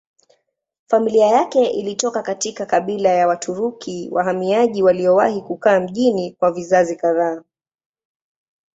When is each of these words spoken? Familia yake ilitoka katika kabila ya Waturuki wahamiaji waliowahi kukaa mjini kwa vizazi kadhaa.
Familia 0.89 1.25
yake 1.27 1.65
ilitoka 1.65 2.21
katika 2.21 2.65
kabila 2.65 3.09
ya 3.09 3.27
Waturuki 3.27 4.09
wahamiaji 4.11 4.83
waliowahi 4.83 5.41
kukaa 5.41 5.79
mjini 5.79 6.31
kwa 6.31 6.51
vizazi 6.51 6.95
kadhaa. 6.95 7.43